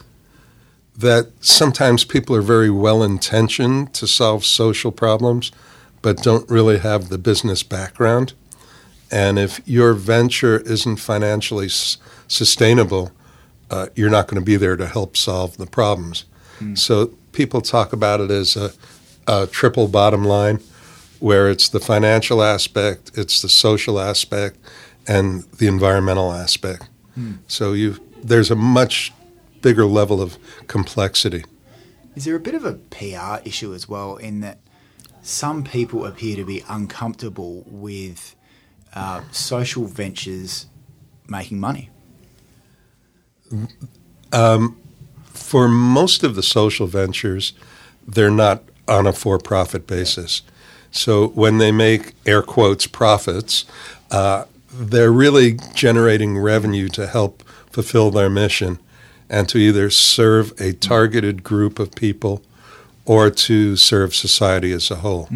that 0.97 1.31
sometimes 1.41 2.05
people 2.05 2.35
are 2.35 2.43
very 2.43 2.71
well 2.71 3.03
intentioned 3.03 3.93
to 3.95 4.07
solve 4.07 4.45
social 4.45 4.91
problems, 4.91 5.53
but 6.01 6.23
don't 6.23 6.49
really 6.51 6.79
have 6.79 7.09
the 7.09 7.19
business 7.19 7.63
background. 7.63 8.33
And 9.13 9.39
if 9.39 9.61
your 9.67 9.93
venture 9.93 10.59
isn't 10.61 10.97
financially 10.97 11.67
s- 11.67 11.99
sustainable, 12.29 13.13
uh, 13.71 13.87
you're 13.95 14.11
not 14.11 14.27
going 14.27 14.41
to 14.41 14.45
be 14.45 14.57
there 14.57 14.77
to 14.77 14.87
help 14.87 15.17
solve 15.17 15.57
the 15.59 15.67
problems. 15.67 16.25
So 16.75 17.07
people 17.33 17.61
talk 17.61 17.93
about 17.93 18.21
it 18.21 18.31
as 18.31 18.57
a, 18.57 18.71
a 19.27 19.49
triple 19.49 19.89
bottom 19.89 20.25
line, 20.25 20.61
where 21.19 21.51
it's 21.51 21.69
the 21.69 21.81
financial 21.81 22.41
aspect, 22.41 23.11
it's 23.15 23.43
the 23.43 23.49
social 23.49 23.99
aspect, 23.99 24.59
and 25.09 25.43
the 25.59 25.67
environmental 25.67 26.33
aspect. 26.33 26.89
So 27.49 27.73
you 27.73 27.99
there's 28.23 28.51
a 28.51 28.55
much 28.55 29.13
bigger 29.61 29.85
level 29.87 30.23
of 30.23 30.39
complexity. 30.69 31.45
Is 32.15 32.25
there 32.27 32.37
a 32.37 32.41
bit 32.41 32.55
of 32.55 32.65
a 32.65 32.75
PR 32.75 33.47
issue 33.47 33.75
as 33.75 33.89
well 33.89 34.17
in 34.17 34.41
that 34.41 34.59
some 35.23 35.65
people 35.65 36.05
appear 36.07 36.37
to 36.37 36.45
be 36.45 36.63
uncomfortable 36.69 37.65
with 37.67 38.37
uh, 38.95 39.23
social 39.31 39.87
ventures 39.87 40.67
making 41.29 41.61
money? 41.61 41.91
For 45.29 45.69
most 45.69 46.23
of 46.23 46.35
the 46.35 46.43
social 46.43 46.87
ventures, 46.87 47.53
they're 48.07 48.31
not 48.31 48.63
on 48.89 49.07
a 49.07 49.13
for-profit 49.13 49.87
basis. 49.87 50.43
So 50.91 51.29
when 51.29 51.59
they 51.59 51.73
make 51.73 52.13
air 52.27 52.43
quotes 52.43 52.87
profits, 52.87 53.65
uh, 54.11 54.45
they're 54.73 55.13
really 55.13 55.59
generating 55.75 56.39
revenue 56.39 56.89
to 56.89 57.07
help 57.07 57.43
fulfill 57.71 58.11
their 58.11 58.31
mission 58.31 58.79
and 59.29 59.49
to 59.49 59.59
either 59.59 59.91
serve 59.91 60.53
a 60.61 60.73
targeted 60.73 61.43
group 61.43 61.79
of 61.79 61.95
people 61.95 62.43
or 63.05 63.31
to 63.31 63.77
serve 63.77 64.15
society 64.15 64.73
as 64.73 64.91
a 64.91 64.97
whole. 64.97 65.29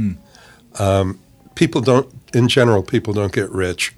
Um, 0.78 1.18
people 1.54 1.80
don't, 1.80 2.08
in 2.36 2.48
general, 2.48 2.82
people 2.82 3.12
don't 3.12 3.32
get 3.32 3.50
rich 3.50 3.94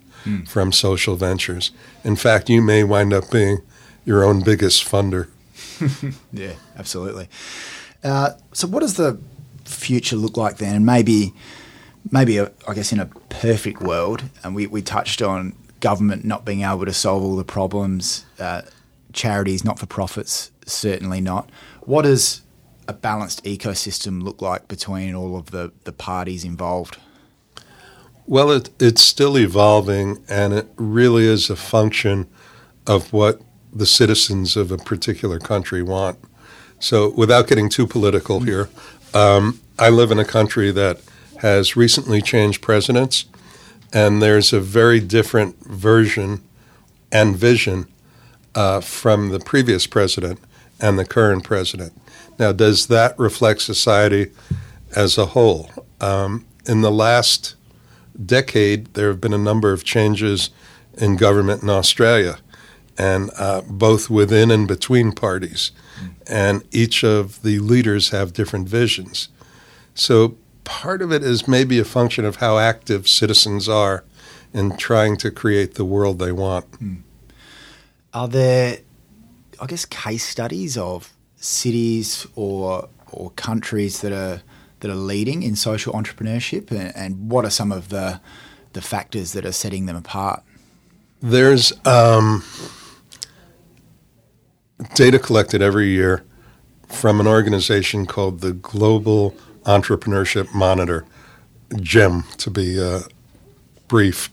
from 0.47 0.73
social 0.73 1.17
ventures. 1.17 1.71
In 2.05 2.15
fact, 2.15 2.51
you 2.51 2.61
may 2.61 2.85
wind 2.85 3.15
up 3.15 3.31
being 3.31 3.63
your 4.05 4.25
own 4.25 4.43
biggest 4.43 4.85
funder. 4.85 5.29
Yeah, 6.33 6.55
absolutely. 6.77 7.29
Uh, 8.05 8.31
so, 8.53 8.67
what 8.67 8.81
does 8.81 8.95
the 8.95 9.19
future 9.65 10.17
look 10.17 10.37
like 10.37 10.59
then? 10.59 10.75
And 10.77 10.87
maybe, 10.87 11.33
maybe 12.11 12.39
a, 12.39 12.51
I 12.67 12.75
guess 12.75 12.93
in 12.93 13.01
a 13.01 13.07
perfect 13.29 13.81
world, 13.81 14.25
and 14.43 14.55
we, 14.55 14.67
we 14.67 14.83
touched 14.83 15.23
on 15.23 15.55
government 15.81 16.25
not 16.25 16.45
being 16.45 16.63
able 16.63 16.85
to 16.85 16.93
solve 16.93 17.23
all 17.23 17.37
the 17.37 17.45
problems, 17.45 18.25
uh, 18.39 18.63
charities, 19.13 19.65
not 19.65 19.79
for 19.79 19.87
profits, 19.87 20.51
certainly 20.67 21.21
not. 21.21 21.49
What 21.83 22.03
does 22.03 22.43
a 22.89 22.93
balanced 22.93 23.45
ecosystem 23.45 24.23
look 24.23 24.43
like 24.43 24.69
between 24.69 25.15
all 25.15 25.37
of 25.37 25.51
the, 25.53 25.73
the 25.85 25.93
parties 25.93 26.45
involved? 26.45 26.99
Well, 28.29 28.51
it, 28.51 28.69
it's 28.79 29.01
still 29.01 29.39
evolving, 29.39 30.23
and 30.29 30.53
it 30.53 30.69
really 30.77 31.25
is 31.25 31.49
a 31.49 31.57
function 31.57 32.29
of 32.87 33.11
what 33.11 33.41
the 33.73 33.87
citizens 33.87 34.55
of 34.55 34.71
a 34.71 34.77
particular 34.77 35.39
country 35.39 35.83
want. 35.83 36.19
So, 36.79 37.09
without 37.09 37.49
getting 37.49 37.71
too 37.71 37.87
political 37.87 38.41
here, 38.41 38.69
um, 39.15 39.61
I 39.79 39.89
live 39.89 40.11
in 40.11 40.19
a 40.19 40.27
country 40.27 40.71
that 40.73 41.01
has 41.39 41.75
recently 41.75 42.21
changed 42.21 42.61
presidents, 42.61 43.25
and 43.95 44.21
there's 44.21 44.53
a 44.53 44.61
very 44.61 45.01
different 45.01 45.59
version 45.65 46.43
and 47.11 47.35
vision 47.35 47.87
uh, 48.55 48.83
from 48.83 49.31
the 49.31 49.41
previous 49.41 49.87
president 49.87 50.39
and 50.79 50.99
the 50.99 51.07
current 51.07 51.45
president. 51.45 51.95
Now, 52.39 52.53
does 52.53 52.89
that 52.89 53.19
reflect 53.19 53.63
society 53.63 54.33
as 54.95 55.17
a 55.17 55.27
whole? 55.27 55.71
Um, 55.99 56.45
in 56.67 56.83
the 56.83 56.93
last 56.93 57.55
decade, 58.25 58.95
there 58.95 59.09
have 59.09 59.21
been 59.21 59.33
a 59.33 59.39
number 59.39 59.73
of 59.73 59.85
changes 59.85 60.51
in 60.97 61.17
government 61.17 61.63
in 61.63 61.71
Australia, 61.71 62.39
and 62.97 63.31
uh, 63.39 63.63
both 63.63 64.11
within 64.11 64.51
and 64.51 64.67
between 64.67 65.13
parties. 65.13 65.71
And 66.27 66.63
each 66.71 67.05
of 67.05 67.43
the 67.43 67.59
leaders 67.59 68.11
have 68.11 68.33
different 68.33 68.69
visions. 68.69 69.29
So 69.95 70.37
part 70.65 71.01
of 71.01 71.13
it 71.13 71.23
is 71.23 71.49
maybe 71.49 71.79
a 71.79 71.85
function 71.85 72.25
of 72.25 72.37
how 72.37 72.59
active 72.59 73.09
citizens 73.09 73.69
are 73.69 74.05
in 74.53 74.77
trying 74.77 75.17
to 75.19 75.31
create 75.31 75.75
the 75.75 75.85
world 75.85 76.19
they 76.19 76.33
want. 76.33 76.67
Are 78.13 78.29
there, 78.29 78.79
I 79.61 79.67
guess, 79.67 79.85
case 79.85 80.25
studies 80.25 80.77
of 80.77 81.13
cities 81.37 82.27
or 82.35 82.89
or 83.13 83.31
countries 83.31 84.01
that 84.03 84.13
are 84.13 84.43
that 84.81 84.91
are 84.91 84.95
leading 84.95 85.43
in 85.43 85.57
social 85.57 85.93
entrepreneurship, 85.93 86.71
and, 86.71 86.97
and 86.97 87.31
what 87.31 87.45
are 87.45 87.51
some 87.51 87.73
of 87.73 87.89
the 87.89 88.21
the 88.75 88.81
factors 88.83 89.33
that 89.33 89.45
are 89.47 89.53
setting 89.53 89.87
them 89.87 89.97
apart? 89.97 90.43
There's 91.21 91.73
um, 91.87 92.45
data 94.95 95.19
collected 95.19 95.63
every 95.63 95.89
year 95.89 96.25
from 96.87 97.21
an 97.21 97.27
organization 97.27 98.07
called 98.07 98.41
the 98.41 98.53
Global 98.53 99.35
Entrepreneurship 99.65 100.55
Monitor, 100.55 101.05
GEM 101.77 102.25
to 102.39 102.51
be 102.51 102.81
uh, 102.83 103.01
brief. 103.89 104.31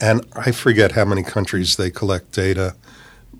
And 0.00 0.26
I 0.34 0.52
forget 0.52 0.92
how 0.92 1.04
many 1.04 1.22
countries 1.22 1.76
they 1.76 1.90
collect 1.90 2.32
data, 2.32 2.76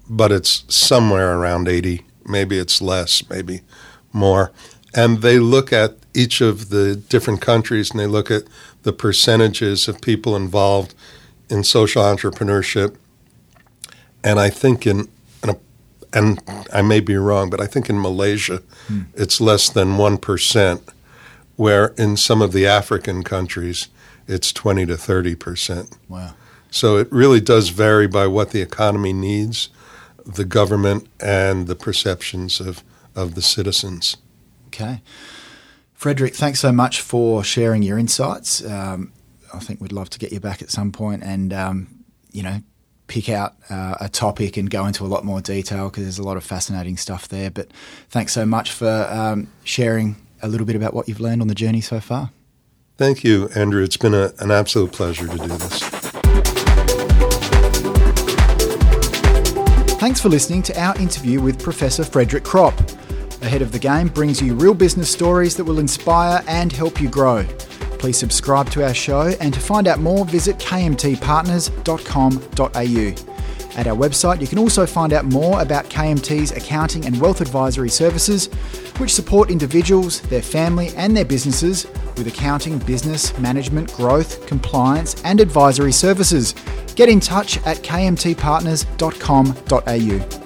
but 0.08 0.32
it's 0.32 0.64
somewhere 0.74 1.38
around 1.38 1.68
80. 1.68 2.02
Maybe 2.24 2.58
it's 2.58 2.80
less, 2.80 3.28
maybe 3.28 3.60
more. 4.12 4.52
And 4.94 5.20
they 5.20 5.38
look 5.38 5.72
at 5.72 5.96
each 6.16 6.40
of 6.40 6.70
the 6.70 6.96
different 6.96 7.40
countries 7.40 7.90
and 7.90 8.00
they 8.00 8.06
look 8.06 8.30
at 8.30 8.44
the 8.82 8.92
percentages 8.92 9.86
of 9.86 10.00
people 10.00 10.34
involved 10.34 10.94
in 11.48 11.62
social 11.62 12.02
entrepreneurship. 12.02 12.96
And 14.24 14.40
I 14.40 14.48
think 14.48 14.86
in, 14.86 15.08
in 15.42 15.50
a, 15.50 15.56
and 16.12 16.40
I 16.72 16.82
may 16.82 17.00
be 17.00 17.16
wrong, 17.16 17.50
but 17.50 17.60
I 17.60 17.66
think 17.66 17.90
in 17.90 18.00
Malaysia 18.00 18.62
hmm. 18.86 19.02
it's 19.14 19.40
less 19.40 19.68
than 19.68 19.96
1%, 19.96 20.82
where 21.56 21.88
in 21.98 22.16
some 22.16 22.42
of 22.42 22.52
the 22.52 22.66
African 22.66 23.22
countries 23.22 23.88
it's 24.26 24.52
20 24.52 24.86
to 24.86 24.94
30%. 24.94 25.96
Wow. 26.08 26.34
So 26.70 26.96
it 26.96 27.08
really 27.12 27.40
does 27.40 27.68
vary 27.68 28.06
by 28.06 28.26
what 28.26 28.50
the 28.50 28.60
economy 28.60 29.12
needs, 29.12 29.68
the 30.24 30.44
government, 30.44 31.06
and 31.20 31.66
the 31.68 31.76
perceptions 31.76 32.60
of, 32.60 32.82
of 33.14 33.34
the 33.34 33.42
citizens. 33.42 34.16
Okay. 34.68 35.00
Frederick, 35.96 36.34
thanks 36.34 36.60
so 36.60 36.72
much 36.72 37.00
for 37.00 37.42
sharing 37.42 37.82
your 37.82 37.98
insights. 37.98 38.64
Um, 38.64 39.12
I 39.52 39.58
think 39.60 39.80
we'd 39.80 39.92
love 39.92 40.10
to 40.10 40.18
get 40.18 40.30
you 40.30 40.40
back 40.40 40.60
at 40.60 40.70
some 40.70 40.92
point 40.92 41.22
and, 41.22 41.52
um, 41.52 42.04
you 42.30 42.42
know, 42.42 42.60
pick 43.06 43.30
out 43.30 43.54
uh, 43.70 43.94
a 44.00 44.08
topic 44.08 44.58
and 44.58 44.68
go 44.68 44.84
into 44.84 45.04
a 45.04 45.08
lot 45.08 45.24
more 45.24 45.40
detail 45.40 45.88
because 45.88 46.02
there's 46.02 46.18
a 46.18 46.22
lot 46.22 46.36
of 46.36 46.44
fascinating 46.44 46.98
stuff 46.98 47.28
there. 47.28 47.50
But 47.50 47.70
thanks 48.10 48.32
so 48.34 48.44
much 48.44 48.72
for 48.72 49.08
um, 49.10 49.50
sharing 49.64 50.16
a 50.42 50.48
little 50.48 50.66
bit 50.66 50.76
about 50.76 50.92
what 50.92 51.08
you've 51.08 51.20
learned 51.20 51.40
on 51.40 51.48
the 51.48 51.54
journey 51.54 51.80
so 51.80 51.98
far. 51.98 52.30
Thank 52.98 53.24
you, 53.24 53.48
Andrew. 53.54 53.82
It's 53.82 53.96
been 53.96 54.14
a, 54.14 54.32
an 54.38 54.50
absolute 54.50 54.92
pleasure 54.92 55.26
to 55.26 55.36
do 55.38 55.48
this. 55.48 55.80
Thanks 59.98 60.20
for 60.20 60.28
listening 60.28 60.62
to 60.64 60.78
our 60.78 60.94
interview 60.98 61.40
with 61.40 61.58
Professor 61.58 62.04
Frederick 62.04 62.44
Kropp. 62.44 62.76
Ahead 63.42 63.60
of 63.62 63.72
the 63.72 63.78
Game 63.78 64.08
brings 64.08 64.40
you 64.40 64.54
real 64.54 64.74
business 64.74 65.10
stories 65.10 65.56
that 65.56 65.64
will 65.64 65.78
inspire 65.78 66.42
and 66.48 66.72
help 66.72 67.00
you 67.00 67.08
grow. 67.08 67.44
Please 67.98 68.18
subscribe 68.18 68.70
to 68.70 68.84
our 68.84 68.94
show, 68.94 69.34
and 69.40 69.54
to 69.54 69.60
find 69.60 69.86
out 69.88 70.00
more, 70.00 70.24
visit 70.24 70.56
kmtpartners.com.au. 70.58 73.36
At 73.76 73.86
our 73.86 73.96
website, 73.96 74.40
you 74.40 74.46
can 74.46 74.58
also 74.58 74.86
find 74.86 75.12
out 75.12 75.26
more 75.26 75.60
about 75.60 75.90
KMT's 75.90 76.52
accounting 76.52 77.04
and 77.04 77.20
wealth 77.20 77.42
advisory 77.42 77.90
services, 77.90 78.46
which 78.96 79.12
support 79.12 79.50
individuals, 79.50 80.22
their 80.22 80.40
family, 80.40 80.88
and 80.96 81.14
their 81.16 81.26
businesses 81.26 81.86
with 82.16 82.26
accounting, 82.26 82.78
business, 82.78 83.38
management, 83.38 83.92
growth, 83.92 84.46
compliance, 84.46 85.22
and 85.24 85.40
advisory 85.40 85.92
services. 85.92 86.54
Get 86.94 87.10
in 87.10 87.20
touch 87.20 87.58
at 87.66 87.76
kmtpartners.com.au. 87.78 90.45